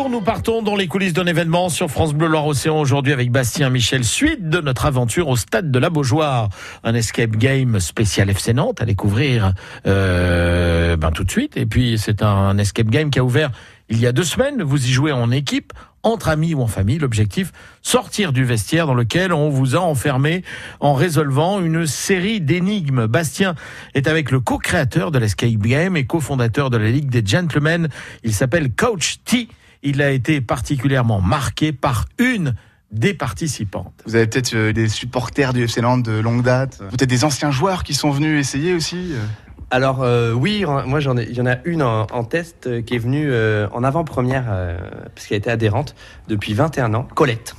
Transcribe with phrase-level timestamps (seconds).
[0.00, 3.68] Bonjour, nous partons dans les coulisses d'un événement sur France Bleu Loire-Océan aujourd'hui avec Bastien
[3.68, 4.02] Michel.
[4.02, 6.48] Suite de notre aventure au stade de la Beaujoire.
[6.84, 9.52] Un escape game spécial FC Nantes à découvrir
[9.86, 11.58] euh, ben, tout de suite.
[11.58, 13.50] Et puis c'est un escape game qui a ouvert
[13.90, 14.62] il y a deux semaines.
[14.62, 16.98] Vous y jouez en équipe, entre amis ou en famille.
[16.98, 20.44] L'objectif, sortir du vestiaire dans lequel on vous a enfermé
[20.80, 23.06] en résolvant une série d'énigmes.
[23.06, 23.54] Bastien
[23.92, 27.90] est avec le co-créateur de l'Escape Game et cofondateur de la Ligue des Gentlemen.
[28.24, 29.48] Il s'appelle Coach T.
[29.82, 32.54] Il a été particulièrement marqué par une
[32.90, 34.02] des participantes.
[34.04, 37.50] Vous avez peut-être euh, des supporters du FC Nantes de longue date, peut-être des anciens
[37.52, 39.12] joueurs qui sont venus essayer aussi.
[39.12, 39.24] euh.
[39.70, 42.96] Alors euh, oui, moi j'en ai, il y en a une en, en test qui
[42.96, 44.76] est venue euh, en avant-première euh,
[45.14, 45.94] parce qu'elle était adhérente
[46.26, 47.54] depuis 21 ans, Colette.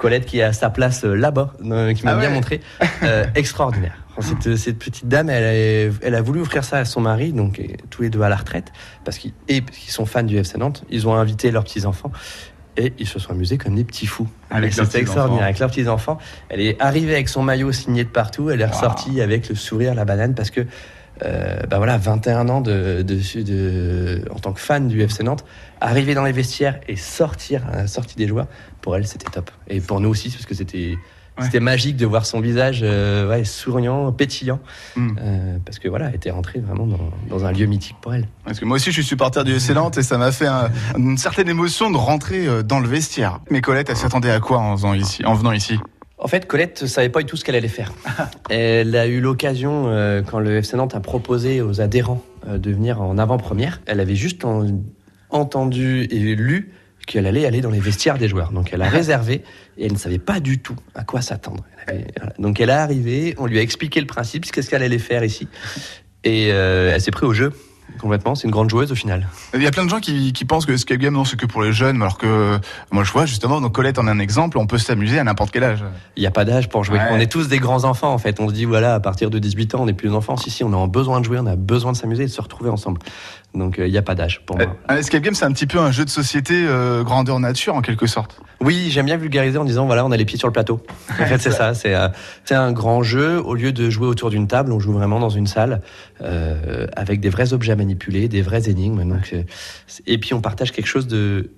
[0.00, 2.60] Colette qui a sa place euh, là-bas, euh, qui m'a Ah bien montré,
[3.02, 3.94] Euh, extraordinaire.
[4.16, 7.32] Enfin, Cette, cette petite dame, elle a, elle a voulu offrir ça à son mari,
[7.32, 8.72] donc tous les deux à la retraite,
[9.04, 9.32] parce qu'ils
[9.88, 10.84] sont fans du FC Nantes.
[10.90, 12.10] Ils ont invité leurs petits enfants.
[12.76, 14.28] Et ils se sont amusés comme des petits fous.
[14.48, 15.00] Avec leurs petits-enfants.
[15.02, 15.44] extraordinaire.
[15.44, 16.18] Avec leurs petits enfants.
[16.48, 18.48] Elle est arrivée avec son maillot signé de partout.
[18.48, 20.62] Elle est ressortie avec le sourire, la banane, parce que
[21.24, 25.44] euh, bah voilà, 21 ans de, de, de- en tant que fan du FC Nantes,
[25.80, 28.46] arriver dans les vestiaires et sortir à la sortie des joueurs,
[28.80, 29.50] pour elle, c'était top.
[29.68, 30.96] Et pour nous aussi, parce que c'était
[31.38, 31.44] Ouais.
[31.46, 34.58] c'était magique de voir son visage euh, ouais, souriant, pétillant,
[34.96, 35.08] Mm.
[35.20, 36.98] euh, parce que voilà, elle était rentrée vraiment dans,
[37.30, 38.26] dans un lieu mythique pour elle.
[38.44, 40.70] Parce que moi aussi, je suis supporter du FC Nantes et ça m'a fait un-
[40.98, 43.40] une certaine émotion de rentrer euh, dans le vestiaire.
[43.50, 45.78] Mais Colette, elle s'attendait à quoi en, ici, en venant ici?
[46.22, 47.92] En fait, Colette ne savait pas du tout ce qu'elle allait faire.
[48.50, 52.70] Elle a eu l'occasion, euh, quand le FC Nantes a proposé aux adhérents euh, de
[52.70, 54.66] venir en avant-première, elle avait juste en-
[55.30, 56.72] entendu et lu
[57.06, 58.52] qu'elle allait aller dans les vestiaires des joueurs.
[58.52, 59.42] Donc elle a réservé
[59.78, 61.64] et elle ne savait pas du tout à quoi s'attendre.
[61.86, 62.06] Avait-.
[62.38, 65.48] Donc elle est arrivée, on lui a expliqué le principe, qu'est-ce qu'elle allait faire ici.
[66.24, 67.52] Et euh, elle s'est prise au jeu
[67.98, 68.34] complètement.
[68.34, 69.26] C'est une grande joueuse au final.
[69.54, 71.46] Il y a plein de gens qui, qui pensent que Escape Game, non, c'est que
[71.46, 72.58] pour les jeunes, alors que
[72.90, 75.50] moi, je vois justement, donc Colette en est un exemple, on peut s'amuser à n'importe
[75.50, 75.84] quel âge.
[76.16, 76.98] Il n'y a pas d'âge pour jouer.
[76.98, 77.08] Ouais.
[77.10, 78.40] On est tous des grands enfants en fait.
[78.40, 80.36] On se dit voilà, à partir de 18 ans, on n'est plus des enfants.
[80.36, 82.40] Si, si, on a besoin de jouer, on a besoin de s'amuser et de se
[82.40, 83.00] retrouver ensemble.
[83.54, 84.66] Donc euh, il n'y a pas d'âge pour moi.
[84.88, 87.82] Un Escape Game, c'est un petit peu un jeu de société euh, grandeur nature, en
[87.82, 88.40] quelque sorte.
[88.62, 90.82] Oui, j'aime bien vulgariser en disant voilà, on a les pieds sur le plateau.
[91.18, 91.72] En fait, c'est ça.
[91.74, 92.08] C'est euh,
[92.50, 93.40] un grand jeu.
[93.40, 95.80] Au lieu de jouer autour d'une table, on joue vraiment dans une salle
[96.20, 99.04] euh, avec des vrais objets manipuler, des vraies énigmes.
[99.08, 99.42] Donc, euh,
[100.06, 101.50] et puis on partage quelque chose de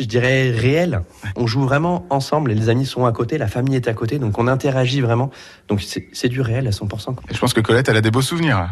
[0.00, 1.02] je dirais réel.
[1.36, 4.38] On joue vraiment ensemble les amis sont à côté, la famille est à côté, donc
[4.38, 5.30] on interagit vraiment.
[5.68, 7.14] Donc c'est du réel à 100%.
[7.14, 7.24] quoi.
[7.30, 8.68] Et je pense que Colette, elle a des beaux souvenirs.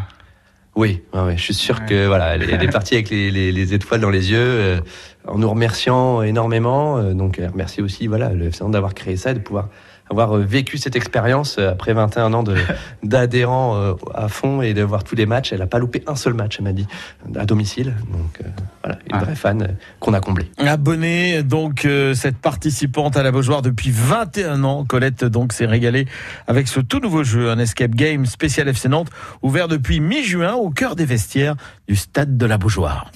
[0.75, 1.85] Oui, ouais, ouais, je suis sûr Ouais.
[1.85, 4.79] que voilà, elle, elle est partie avec les, les- les étoiles dans les yeux, euh,
[5.25, 6.97] en nous remerciant énormément.
[6.97, 9.69] euh, donc, remercie aussi voilà le d'avoir créé ça, et de pouvoir
[10.09, 12.43] avoir euh, vécu cette expérience euh, après 21 ans
[13.03, 15.51] d'adhérents euh, à fond et de voir tous les matchs.
[15.53, 16.87] Elle n'a pas loupé un seul match, elle m'a dit,
[17.35, 17.95] à domicile.
[18.11, 18.47] Donc euh,
[18.83, 19.23] voilà, une Ah.
[19.23, 20.49] vraie fan qu'on a comblée.
[20.57, 24.85] Abonnée, donc, euh, cette participante à la Beaujoire depuis 21 ans.
[24.85, 26.05] Colette, donc, s'est régalée
[26.47, 29.09] avec ce tout nouveau jeu, un escape game spécial FC Nantes,
[29.41, 31.55] ouvert depuis mi-juin au cœur des vestiaires
[31.87, 33.11] du stade de la Beaujoire.